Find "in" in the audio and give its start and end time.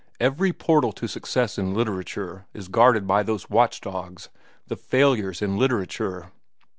1.59-1.75, 5.43-5.57